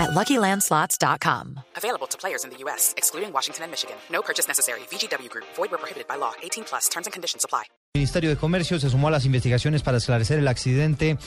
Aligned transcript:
at 0.00 0.10
LuckyLandSlots.com. 0.10 1.60
Available 1.76 2.08
to 2.08 2.16
players 2.18 2.44
in 2.44 2.50
the 2.50 2.56
U.S., 2.64 2.94
excluding 2.96 3.32
Washington 3.32 3.64
and 3.64 3.70
Michigan. 3.70 3.96
No 4.10 4.22
purchase 4.22 4.48
necessary. 4.48 4.80
VGW 4.90 5.28
Group. 5.28 5.46
Void 5.56 5.70
where 5.70 5.78
prohibited 5.78 6.08
by 6.08 6.16
law. 6.16 6.32
18 6.42 6.64
plus. 6.64 6.88
Terms 6.88 7.06
and 7.06 7.12
conditions 7.12 7.44
apply. 7.44 7.64
El 7.94 8.00
Ministerio 8.00 8.30
de 8.30 8.36
Comercio 8.36 8.78
se 8.78 8.88
sumó 8.88 9.08
a 9.08 9.10
las 9.10 9.24
investigaciones 9.24 9.82
para 9.82 9.98
esclarecer 9.98 10.38
el 10.38 10.46
accidente 10.46 11.18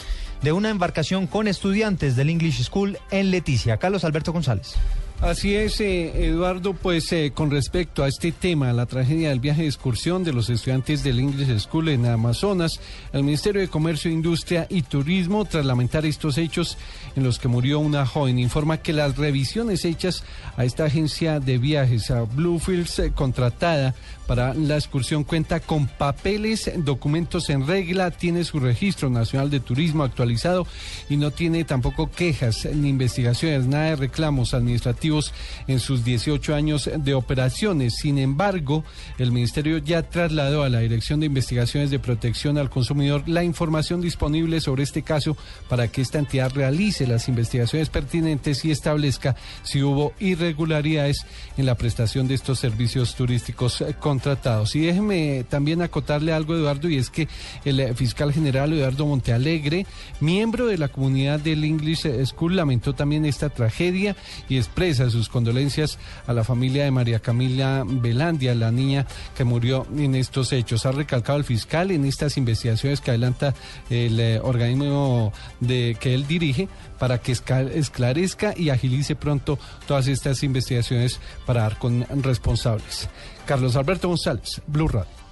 de 0.42 0.52
una 0.54 0.70
embarcación 0.70 1.28
con 1.28 1.48
estudiantes 1.48 2.16
del 2.16 2.30
English 2.30 2.64
School 2.64 2.98
en 3.12 3.32
Leticia. 3.32 3.78
Carlos 3.78 4.06
Alberto 4.06 4.32
González. 4.32 4.76
Así 5.24 5.56
es, 5.56 5.80
eh, 5.80 6.26
Eduardo, 6.26 6.74
pues 6.74 7.10
eh, 7.14 7.32
con 7.34 7.50
respecto 7.50 8.04
a 8.04 8.10
este 8.10 8.34
tema, 8.34 8.74
la 8.74 8.88
tragedia 8.88 9.30
del 9.30 9.40
viaje 9.40 9.62
de 9.62 9.70
excursión 9.70 10.26
de 10.26 10.34
los 10.34 10.50
estudiantes 10.50 11.02
del 11.02 11.18
English 11.18 11.62
School 11.62 11.88
en 11.88 12.06
Amazonas, 12.06 12.82
el 13.14 13.24
Ministerio 13.24 13.62
de 13.62 13.70
Comercio, 13.70 14.12
Industria 14.12 14.68
y 14.70 14.82
Turismo, 14.82 15.46
tras 15.46 15.66
lamentar 15.66 16.06
estos 16.06 16.38
hechos 16.38 16.78
en 17.16 17.24
los 17.24 17.40
que 17.40 17.48
murió 17.48 17.80
una 17.80 18.06
joven, 18.06 18.38
informa 18.38 18.80
que 18.80 18.92
las 18.92 19.16
revisiones 19.16 19.86
hechas 19.86 20.26
a 20.58 20.66
esta 20.66 20.84
agencia 20.86 21.40
de 21.40 21.58
viajes, 21.58 22.12
a 22.12 22.24
Bluefields, 22.24 23.00
eh, 23.00 23.14
contratada 23.16 23.96
para 24.28 24.54
la 24.54 24.76
excursión, 24.76 25.24
cuenta 25.24 25.62
con 25.62 25.88
papeles, 25.88 26.70
documentos 26.78 27.50
en 27.50 27.66
regla, 27.66 28.12
tiene 28.12 28.44
su 28.44 28.60
registro 28.60 29.10
nacional 29.10 29.50
de 29.50 29.62
turismo 29.62 30.04
actualizado 30.04 30.68
y 31.10 31.16
no 31.16 31.32
tiene 31.32 31.64
tampoco 31.64 32.12
quejas 32.12 32.68
ni 32.74 32.90
investigaciones, 32.90 33.66
nada 33.66 33.86
de 33.86 33.96
reclamos 33.96 34.54
administrativos 34.54 35.13
en 35.68 35.80
sus 35.80 36.04
18 36.04 36.56
años 36.56 36.90
de 36.96 37.14
operaciones. 37.14 37.96
Sin 37.96 38.18
embargo, 38.18 38.84
el 39.18 39.32
Ministerio 39.32 39.78
ya 39.78 40.04
trasladó 40.10 40.64
a 40.64 40.70
la 40.70 40.80
Dirección 40.80 41.20
de 41.20 41.28
Investigaciones 41.28 41.92
de 41.92 42.00
Protección 42.00 42.58
al 42.58 42.70
Consumidor 42.70 43.24
la 43.28 43.44
información 43.44 44.02
disponible 44.02 44.62
sobre 44.62 44.84
este 44.84 45.04
caso 45.04 45.38
para 45.70 45.88
que 45.88 46.02
esta 46.02 46.20
entidad 46.20 46.52
realice 46.54 47.08
las 47.08 47.28
investigaciones 47.28 47.90
pertinentes 47.90 48.64
y 48.66 48.72
establezca 48.72 49.36
si 49.64 49.82
hubo 49.82 50.14
irregularidades 50.20 51.26
en 51.58 51.66
la 51.66 51.76
prestación 51.76 52.28
de 52.28 52.36
estos 52.36 52.60
servicios 52.60 53.16
turísticos 53.16 53.84
contratados. 54.00 54.76
Y 54.76 54.82
déjeme 54.82 55.46
también 55.50 55.82
acotarle 55.82 56.34
algo, 56.34 56.56
Eduardo, 56.56 56.90
y 56.90 56.98
es 56.98 57.10
que 57.10 57.28
el 57.66 57.96
fiscal 57.96 58.34
general 58.34 58.74
Eduardo 58.74 59.06
Montealegre, 59.06 59.86
miembro 60.20 60.68
de 60.68 60.78
la 60.78 60.88
comunidad 60.88 61.40
del 61.40 61.64
English 61.64 62.08
School, 62.26 62.56
lamentó 62.56 62.94
también 62.94 63.26
esta 63.26 63.50
tragedia 63.50 64.16
y 64.50 64.58
expresa 64.58 65.03
sus 65.12 65.30
condolencias 65.30 65.98
a 66.28 66.34
la 66.34 66.44
familia 66.44 66.84
de 66.84 66.92
María 66.92 67.20
Camila 67.20 67.84
Belandia, 67.86 68.56
la 68.56 68.72
niña 68.72 69.06
que 69.36 69.44
murió 69.44 69.86
en 69.98 70.16
estos 70.16 70.52
hechos. 70.54 70.86
Ha 70.86 70.92
recalcado 70.92 71.38
el 71.38 71.44
fiscal 71.44 71.92
en 71.92 72.06
estas 72.06 72.38
investigaciones 72.38 73.02
que 73.02 73.12
adelanta 73.12 73.54
el 73.90 74.20
eh, 74.20 74.40
organismo 74.40 75.34
de 75.60 75.98
que 76.00 76.14
él 76.14 76.28
dirige 76.28 76.68
para 77.00 77.20
que 77.20 77.32
esclarezca 77.32 78.54
y 78.56 78.70
agilice 78.70 79.16
pronto 79.16 79.60
todas 79.88 80.08
estas 80.08 80.44
investigaciones 80.44 81.20
para 81.46 81.62
dar 81.62 81.78
con 81.78 82.06
responsables. 82.24 83.10
Carlos 83.46 83.76
Alberto 83.76 84.08
González, 84.08 84.62
Blue 84.68 84.88
Radio. 84.88 85.24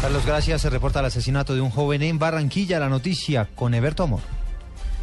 Carlos, 0.00 0.24
gracias. 0.26 0.62
Se 0.62 0.70
reporta 0.70 1.00
el 1.00 1.06
asesinato 1.06 1.54
de 1.54 1.60
un 1.60 1.70
joven 1.70 2.02
en 2.02 2.18
Barranquilla. 2.18 2.78
La 2.78 2.88
noticia 2.88 3.48
con 3.54 3.74
Eberto 3.74 4.04
Amor. 4.04 4.20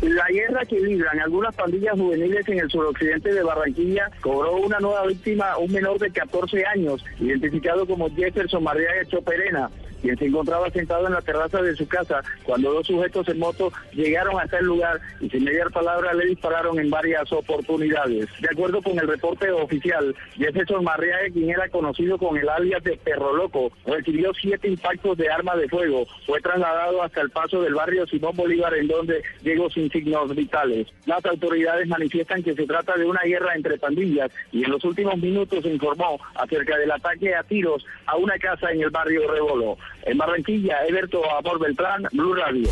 La 0.04 0.28
guerra 0.28 0.66
que 0.66 0.80
libran 0.82 1.18
algunas 1.22 1.56
pandillas 1.56 1.98
juveniles 1.98 2.46
en 2.50 2.60
el 2.60 2.70
suroccidente 2.70 3.34
de 3.34 3.42
Barranquilla 3.42 4.12
cobró 4.20 4.58
una 4.58 4.78
nueva 4.80 5.08
víctima, 5.08 5.58
un 5.58 5.72
menor 5.72 5.98
de 5.98 6.12
14 6.12 6.66
años, 6.66 7.06
identificado 7.22 7.88
como 7.88 8.10
Jefferson 8.10 8.64
María 8.64 8.90
Choperena 9.08 9.70
quien 10.04 10.18
se 10.18 10.26
encontraba 10.26 10.70
sentado 10.70 11.08
en 11.08 11.14
la 11.14 11.22
terraza 11.22 11.62
de 11.62 11.76
su 11.76 11.88
casa 11.88 12.22
cuando 12.44 12.74
dos 12.74 12.86
sujetos 12.86 13.26
en 13.30 13.40
moto 13.40 13.72
llegaron 13.94 14.38
hasta 14.40 14.60
el 14.60 14.66
lugar 14.66 15.00
y 15.22 15.30
sin 15.30 15.46
mediar 15.46 15.72
palabra 15.72 16.14
le 16.14 16.26
dispararon 16.26 16.78
en 16.78 16.90
varias 16.90 17.32
oportunidades. 17.32 18.28
De 18.42 18.50
acuerdo 18.52 18.82
con 18.82 19.00
el 19.00 19.08
reporte 19.08 19.50
oficial, 19.50 20.14
Jefferson 20.36 20.84
Marriaga, 20.84 21.30
quien 21.32 21.50
era 21.50 21.70
conocido 21.70 22.18
con 22.18 22.38
el 22.38 22.50
alias 22.50 22.84
de 22.84 22.98
Perro 22.98 23.34
Loco, 23.34 23.72
recibió 23.86 24.34
siete 24.34 24.68
impactos 24.68 25.18
de 25.18 25.30
arma 25.30 25.56
de 25.56 25.70
fuego. 25.70 26.06
Fue 26.26 26.42
trasladado 26.42 27.02
hasta 27.02 27.22
el 27.22 27.30
paso 27.30 27.62
del 27.62 27.74
barrio 27.74 28.06
Simón 28.06 28.36
Bolívar 28.36 28.74
en 28.74 28.88
donde 28.88 29.24
llegó 29.42 29.70
sin 29.70 29.90
signos 29.90 30.36
vitales. 30.36 30.88
Las 31.06 31.26
autoridades 31.26 31.88
manifiestan 31.88 32.44
que 32.44 32.56
se 32.56 32.68
trata 32.68 32.98
de 32.98 33.06
una 33.06 33.22
guerra 33.22 33.56
entre 33.56 33.78
pandillas 33.78 34.32
y 34.52 34.66
en 34.66 34.72
los 34.72 34.84
últimos 34.84 35.18
minutos 35.18 35.66
informó 35.66 36.20
acerca 36.36 36.78
del 36.78 36.92
ataque 36.92 37.34
a 37.34 37.44
tiros 37.44 37.86
a 38.06 38.18
una 38.18 38.38
casa 38.38 38.70
en 38.72 38.82
el 38.82 38.90
barrio 38.90 39.32
Rebolo. 39.32 39.78
En 40.02 40.18
Barranquilla, 40.18 40.86
Eberto 40.88 41.22
Amor 41.38 41.60
Beltrán, 41.60 42.04
Blue 42.12 42.34
Radio. 42.34 42.70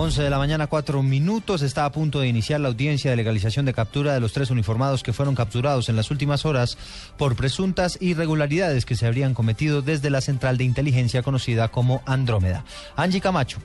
11 0.00 0.22
de 0.22 0.30
la 0.30 0.38
mañana, 0.38 0.68
cuatro 0.68 1.02
minutos. 1.02 1.60
Está 1.60 1.84
a 1.84 1.90
punto 1.90 2.20
de 2.20 2.28
iniciar 2.28 2.60
la 2.60 2.68
audiencia 2.68 3.10
de 3.10 3.16
legalización 3.16 3.66
de 3.66 3.74
captura 3.74 4.14
de 4.14 4.20
los 4.20 4.32
tres 4.32 4.48
uniformados 4.50 5.02
que 5.02 5.12
fueron 5.12 5.34
capturados 5.34 5.88
en 5.88 5.96
las 5.96 6.12
últimas 6.12 6.46
horas 6.46 6.78
por 7.16 7.34
presuntas 7.34 7.98
irregularidades 8.00 8.86
que 8.86 8.94
se 8.94 9.06
habrían 9.08 9.34
cometido 9.34 9.82
desde 9.82 10.10
la 10.10 10.20
central 10.20 10.56
de 10.56 10.62
inteligencia 10.62 11.24
conocida 11.24 11.66
como 11.68 12.02
Andrómeda. 12.06 12.64
Angie 12.94 13.20
Camacho. 13.20 13.58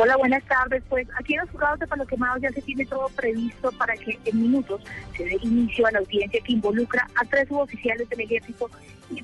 Hola, 0.00 0.16
buenas 0.16 0.44
tardes. 0.44 0.80
Pues 0.88 1.08
aquí 1.18 1.34
en 1.34 1.40
los 1.40 1.50
juzgados 1.50 1.80
de 1.80 1.88
Palo 1.88 2.06
Quemado 2.06 2.38
ya 2.38 2.50
se 2.50 2.62
tiene 2.62 2.86
todo 2.86 3.08
previsto 3.16 3.72
para 3.72 3.94
que 3.94 4.16
en 4.26 4.42
minutos 4.42 4.80
se 5.16 5.24
dé 5.24 5.36
inicio 5.42 5.88
a 5.88 5.90
la 5.90 5.98
audiencia 5.98 6.40
que 6.40 6.52
involucra 6.52 7.08
a 7.16 7.24
tres 7.24 7.48
suboficiales 7.48 8.08
del 8.08 8.20
ejército 8.20 8.70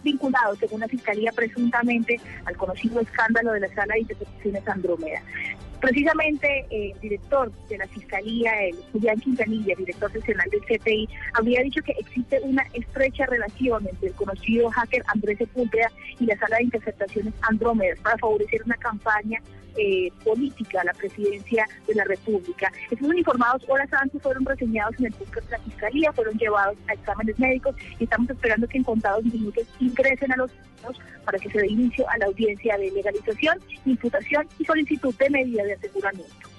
vinculados, 0.03 0.59
según 0.59 0.81
la 0.81 0.89
Fiscalía, 0.89 1.31
presuntamente 1.31 2.19
al 2.45 2.57
conocido 2.57 3.01
escándalo 3.01 3.53
de 3.53 3.61
la 3.61 3.69
Sala 3.73 3.95
de 3.95 4.01
Intercepciones 4.01 4.67
Andrómeda. 4.67 5.23
Precisamente 5.85 6.67
eh, 6.71 6.93
el 6.95 7.01
director 7.01 7.53
de 7.69 7.77
la 7.77 7.87
Fiscalía, 7.89 8.51
el 8.63 8.77
Julián 8.91 9.21
Quintanilla, 9.21 9.75
director 9.77 10.11
seccional 10.11 10.49
del 10.49 10.63
CTI, 10.63 11.07
habría 11.35 11.61
dicho 11.61 11.83
que 11.83 11.93
existe 11.99 12.41
una 12.41 12.63
estrecha 12.73 13.27
relación 13.27 13.87
entre 13.87 14.09
el 14.09 14.15
conocido 14.15 14.71
hacker 14.71 15.03
Andrés 15.09 15.37
Sepúlveda 15.37 15.93
y 16.19 16.25
la 16.25 16.39
Sala 16.39 16.57
de 16.57 16.65
Interceptaciones 16.65 17.35
Andrómeda 17.43 17.97
para 18.03 18.17
favorecer 18.17 18.63
una 18.65 18.77
campaña 18.77 19.43
eh, 19.77 20.11
política 20.25 20.81
a 20.81 20.85
la 20.85 20.95
presidencia 20.95 21.67
de 21.87 21.95
la 21.97 22.05
República. 22.05 22.73
Fueron 22.99 23.19
informados 23.19 23.63
horas 23.69 23.93
antes, 23.93 24.23
fueron 24.23 24.47
reseñados 24.47 24.99
en 25.01 25.07
el 25.07 25.13
búnker 25.13 25.43
de 25.43 25.51
la 25.51 25.59
Fiscalía, 25.59 26.13
fueron 26.13 26.39
llevados 26.39 26.79
a 26.89 26.95
exámenes 26.95 27.39
médicos 27.39 27.77
y 27.99 28.05
estamos 28.05 28.31
esperando 28.31 28.67
que 28.67 28.79
en 28.79 28.85
contados 28.85 29.23
minutos 29.25 29.67
ingresen 29.81 30.33
a 30.33 30.37
los 30.37 30.51
para 31.25 31.39
que 31.39 31.51
se 31.51 31.59
dé 31.59 31.69
inicio 31.69 32.09
a 32.11 32.19
la 32.19 32.27
audiencia 32.27 32.77
de 32.77 32.91
legalización, 32.91 33.59
imputación 33.87 34.47
y 34.59 34.65
solicitud 34.65 35.15
de 35.15 35.31
medida 35.31 35.65
de 35.65 35.74
aseguramiento. 35.75 36.55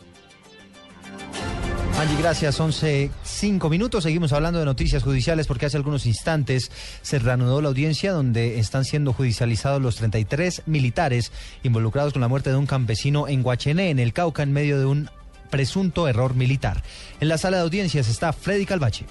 Angie, 1.97 2.17
gracias. 2.17 2.59
11, 2.59 3.09
5 3.23 3.69
minutos. 3.69 4.03
Seguimos 4.03 4.33
hablando 4.33 4.59
de 4.59 4.65
noticias 4.65 5.01
judiciales 5.01 5.47
porque 5.47 5.65
hace 5.65 5.77
algunos 5.77 6.05
instantes 6.05 6.69
se 7.01 7.19
reanudó 7.19 7.61
la 7.61 7.69
audiencia 7.69 8.11
donde 8.11 8.59
están 8.59 8.83
siendo 8.83 9.13
judicializados 9.13 9.81
los 9.81 9.95
33 9.95 10.63
militares 10.65 11.31
involucrados 11.63 12.11
con 12.11 12.21
la 12.21 12.27
muerte 12.27 12.49
de 12.49 12.57
un 12.57 12.65
campesino 12.65 13.29
en 13.29 13.43
Guachené, 13.43 13.91
en 13.91 13.99
el 13.99 14.11
Cauca, 14.11 14.43
en 14.43 14.51
medio 14.51 14.77
de 14.77 14.85
un 14.85 15.09
presunto 15.49 16.09
error 16.09 16.35
militar. 16.35 16.83
En 17.21 17.29
la 17.29 17.37
sala 17.37 17.57
de 17.57 17.63
audiencias 17.63 18.09
está 18.09 18.33
Freddy 18.33 18.65
Calvache. 18.65 19.05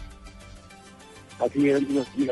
Así 1.41 1.69
es, 1.69 1.83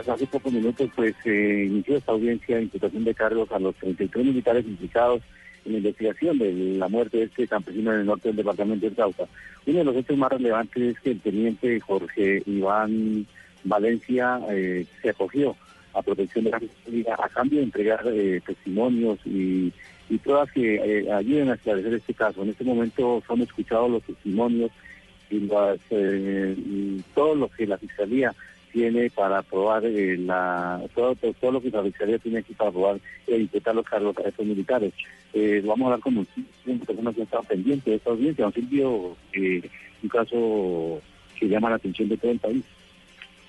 hace 0.09 0.27
pocos 0.27 0.53
minutos 0.53 0.89
pues 0.95 1.15
se 1.25 1.65
inició 1.65 1.97
esta 1.97 2.13
audiencia 2.13 2.57
de 2.57 2.63
imputación 2.63 3.05
de 3.05 3.15
cargos 3.15 3.51
a 3.51 3.59
los 3.59 3.75
33 3.77 4.25
militares 4.25 4.65
implicados 4.65 5.23
en 5.65 5.73
la 5.73 5.79
investigación 5.79 6.39
de 6.39 6.53
la 6.79 6.89
muerte 6.89 7.19
de 7.19 7.25
este 7.25 7.49
campesino 7.49 7.93
en 7.93 8.01
el 8.01 8.07
norte 8.07 8.29
del 8.29 8.37
departamento 8.37 8.89
de 8.89 8.95
Cauca. 8.95 9.25
Uno 9.67 9.79
de 9.79 9.85
los 9.85 9.97
hechos 9.97 10.17
más 10.17 10.31
relevantes 10.31 10.83
es 10.83 11.01
que 11.01 11.11
el 11.11 11.21
teniente 11.21 11.81
Jorge 11.81 12.43
Iván 12.47 13.27
Valencia 13.65 14.41
eh, 14.51 14.87
se 15.03 15.11
acogió 15.11 15.57
a 15.95 16.03
protección 16.03 16.45
de 16.45 16.51
la 16.51 16.61
justicia 16.61 17.17
a 17.19 17.29
cambio 17.29 17.59
de 17.59 17.65
entregar 17.65 18.01
eh, 18.07 18.41
testimonios 18.47 19.19
y, 19.25 19.73
y 20.11 20.19
pruebas 20.19 20.51
que 20.53 20.77
eh, 20.77 21.13
ayuden 21.13 21.51
a 21.51 21.55
esclarecer 21.55 21.95
este 21.95 22.15
caso. 22.15 22.43
En 22.43 22.51
este 22.51 22.65
momento 22.65 23.23
son 23.27 23.43
escuchados 23.43 23.91
los 23.91 24.03
testimonios 24.05 24.71
y, 25.29 25.41
las, 25.41 25.79
todo 27.15 27.35
lo 27.35 27.49
que 27.49 27.67
la 27.67 27.79
Fiscalía 27.79 28.35
tiene 28.73 29.11
para 29.11 29.43
probar 29.43 29.85
eh, 29.85 30.17
la, 30.17 30.83
todo, 30.95 31.15
todo, 31.15 31.53
lo 31.53 31.61
que 31.61 31.71
la 31.71 31.83
Fiscalía 31.83 32.19
tiene 32.19 32.39
aquí 32.39 32.55
para 32.55 32.71
probar 32.71 32.99
e 33.27 33.37
imputar 33.37 33.75
los 33.75 33.85
cargos 33.85 34.17
a 34.19 34.29
estos 34.29 34.47
militares. 34.47 34.93
Eh, 35.35 35.63
vamos 35.65 35.83
a 35.83 35.85
hablar 35.87 36.01
con 36.01 36.15
muchísimas 36.15 36.87
personas 36.87 37.15
que 37.15 37.23
están 37.23 37.45
pendientes 37.45 37.85
de 37.85 37.95
esta 37.97 38.11
audiencia. 38.11 38.47
Un 38.47 38.53
sitio, 38.55 39.17
eh, 39.35 39.63
un 40.03 40.09
caso 40.09 41.03
que 41.39 41.49
llama 41.49 41.71
la 41.71 41.77
atención 41.77 42.09
de 42.09 42.17
todo 42.17 42.33
el 42.33 42.39
país. 42.39 42.65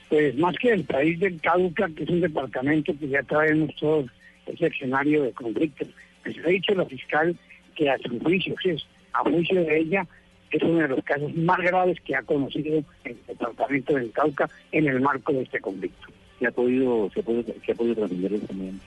Pues 0.09 0.37
más 0.37 0.55
que 0.57 0.71
el 0.71 0.83
país 0.83 1.19
del 1.19 1.39
Cauca, 1.41 1.89
que 1.95 2.03
es 2.03 2.09
un 2.09 2.21
departamento 2.21 2.93
que 2.99 3.07
ya 3.07 3.23
traemos 3.23 3.75
todos 3.77 4.05
ese 4.45 4.67
escenario 4.67 5.23
de 5.23 5.31
conflicto. 5.31 5.85
Pues 6.23 6.37
ha 6.45 6.49
dicho 6.49 6.75
la 6.75 6.85
fiscal 6.85 7.35
que 7.75 7.89
a 7.89 7.97
su 7.97 8.19
juicio, 8.19 8.55
es, 8.63 8.85
a 9.13 9.19
juicio 9.19 9.63
de 9.63 9.79
ella, 9.79 10.05
es 10.53 10.63
uno 10.63 10.79
de 10.79 10.87
los 10.87 11.03
casos 11.03 11.35
más 11.35 11.57
graves 11.59 11.99
que 12.01 12.15
ha 12.15 12.21
conocido 12.21 12.83
el 13.03 13.17
departamento 13.27 13.95
del 13.95 14.11
Cauca 14.11 14.49
en 14.71 14.87
el 14.87 15.01
marco 15.01 15.33
de 15.33 15.41
este 15.41 15.59
conflicto. 15.59 16.07
¿Se 16.39 16.47
ha 16.47 16.51
podido, 16.51 17.09
se 17.13 17.23
puede, 17.23 17.43
se 17.65 17.71
ha 17.71 17.75
podido 17.75 17.95
trascender 17.95 18.33
eso 18.33 18.45
también? 18.45 18.79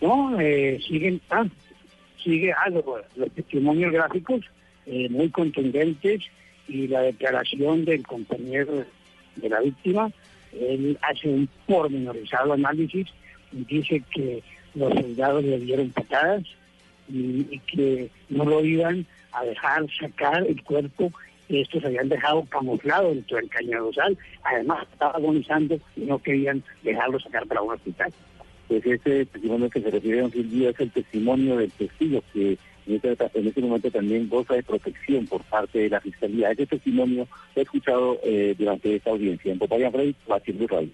No, 0.00 0.40
eh, 0.40 0.78
siguen, 0.86 1.20
ah, 1.30 1.46
sigue 2.22 2.52
algo, 2.52 3.00
los 3.16 3.30
testimonios 3.32 3.92
gráficos 3.92 4.44
eh, 4.86 5.08
muy 5.10 5.28
contundentes 5.30 6.22
y 6.68 6.86
la 6.86 7.00
declaración 7.02 7.84
del 7.84 8.06
compañero 8.06 8.84
de 9.36 9.48
la 9.48 9.60
víctima, 9.60 10.10
él 10.52 10.96
hace 11.02 11.28
un 11.28 11.48
pormenorizado 11.66 12.52
análisis 12.52 13.08
y 13.52 13.64
dice 13.64 14.02
que 14.14 14.42
los 14.74 14.94
soldados 14.94 15.44
le 15.44 15.58
dieron 15.58 15.90
patadas 15.90 16.44
y, 17.08 17.58
que 17.60 18.10
no 18.28 18.44
lo 18.44 18.64
iban 18.64 19.06
a 19.38 19.44
dejar 19.44 19.86
sacar 20.00 20.46
el 20.46 20.62
cuerpo 20.62 21.12
que 21.48 21.62
estos 21.62 21.84
habían 21.84 22.08
dejado 22.08 22.44
camuflado 22.44 23.08
dentro 23.14 23.38
del 23.38 23.48
cañadosal. 23.48 24.18
Además, 24.44 24.86
estaba 24.92 25.12
agonizando 25.12 25.78
y 25.96 26.00
no 26.02 26.18
querían 26.18 26.62
dejarlo 26.82 27.18
sacar 27.18 27.46
para 27.46 27.62
un 27.62 27.72
hospital. 27.72 28.12
Pues 28.68 28.84
ese 28.84 29.24
testimonio 29.24 29.70
que 29.70 29.80
se 29.80 29.90
refiere 29.90 30.20
a 30.20 30.24
un 30.26 30.30
día 30.30 30.70
es 30.70 30.80
el 30.80 30.90
testimonio 30.90 31.56
del 31.56 31.70
testigo 31.72 32.22
que 32.32 32.58
en 32.86 32.94
este, 32.94 33.30
en 33.34 33.46
este, 33.46 33.60
momento 33.60 33.90
también 33.90 34.28
goza 34.28 34.54
de 34.54 34.62
protección 34.62 35.26
por 35.26 35.42
parte 35.44 35.78
de 35.78 35.90
la 35.90 36.00
Fiscalía. 36.00 36.50
Ese 36.50 36.66
testimonio 36.66 37.28
lo 37.54 37.60
he 37.60 37.64
escuchado 37.64 38.18
eh, 38.22 38.54
durante 38.58 38.96
esta 38.96 39.10
audiencia 39.10 39.52
en 39.52 39.58
Popayán 39.58 39.92
Frey, 39.92 40.14
Blue 40.26 40.66
Radio. 40.66 40.90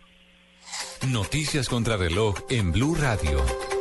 Noticias 1.12 1.69
contra 1.69 1.96
reloj 1.96 2.37
en 2.50 2.73
Blue 2.73 2.94
Radio. 2.94 3.74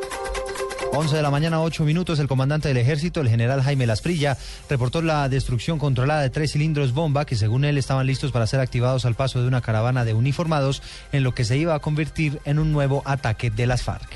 11 0.96 1.16
de 1.16 1.24
la 1.24 1.32
mañana, 1.32 1.60
8 1.60 1.86
minutos, 1.86 2.20
el 2.20 2.28
comandante 2.28 2.68
del 2.68 2.78
ejército, 2.78 3.20
el 3.20 3.28
general 3.28 3.64
Jaime 3.64 3.88
Lasprilla, 3.88 4.38
reportó 4.70 5.02
la 5.02 5.28
destrucción 5.28 5.80
controlada 5.80 6.22
de 6.22 6.30
tres 6.30 6.52
cilindros 6.52 6.94
bomba 6.94 7.26
que 7.26 7.36
según 7.36 7.66
él 7.66 7.80
estaban 7.80 8.06
listos 8.06 8.32
para 8.32 8.46
ser 8.46 8.60
activados 8.60 9.06
al 9.06 9.16
paso 9.16 9.42
de 9.42 9.48
una 9.48 9.62
caravana 9.62 10.06
de 10.06 10.14
uniformados 10.14 10.84
en 11.12 11.24
lo 11.24 11.34
que 11.34 11.46
se 11.46 11.58
iba 11.58 11.74
a 11.74 11.80
convertir 11.80 12.40
en 12.46 12.60
un 12.60 12.72
nuevo 12.72 13.02
ataque 13.06 13.50
de 13.50 13.66
las 13.66 13.82
FARC. 13.82 14.08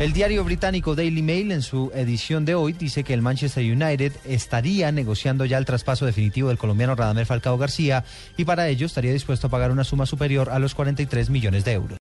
El 0.00 0.12
diario 0.12 0.42
británico 0.42 0.96
Daily 0.96 1.22
Mail 1.22 1.52
en 1.52 1.62
su 1.62 1.92
edición 1.94 2.44
de 2.44 2.56
hoy 2.56 2.72
dice 2.72 3.04
que 3.04 3.14
el 3.14 3.22
Manchester 3.22 3.64
United 3.64 4.12
estaría 4.24 4.90
negociando 4.90 5.44
ya 5.44 5.58
el 5.58 5.64
traspaso 5.64 6.06
definitivo 6.06 6.48
del 6.48 6.58
colombiano 6.58 6.96
Radamel 6.96 7.26
Falcao 7.26 7.56
García 7.56 8.04
y 8.36 8.44
para 8.44 8.68
ello 8.68 8.86
estaría 8.86 9.12
dispuesto 9.12 9.46
a 9.46 9.50
pagar 9.50 9.70
una 9.70 9.84
suma 9.84 10.06
superior 10.06 10.50
a 10.50 10.58
los 10.58 10.74
43 10.74 11.30
millones 11.30 11.64
de 11.64 11.72
euros. 11.72 11.96